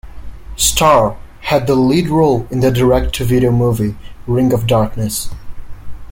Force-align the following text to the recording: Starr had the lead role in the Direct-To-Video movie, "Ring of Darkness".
Starr 0.57 1.15
had 1.41 1.67
the 1.67 1.75
lead 1.75 2.07
role 2.07 2.47
in 2.49 2.61
the 2.61 2.71
Direct-To-Video 2.71 3.51
movie, 3.51 3.95
"Ring 4.25 4.51
of 4.51 4.65
Darkness". 4.65 5.29